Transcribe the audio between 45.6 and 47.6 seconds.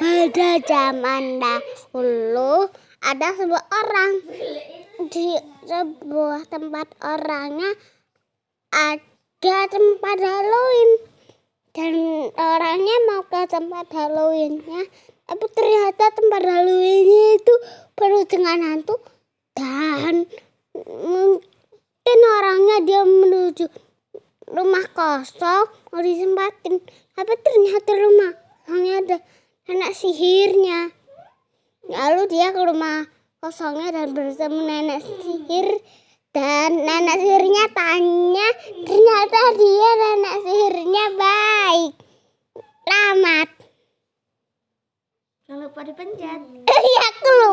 lupa dipencet. iya aku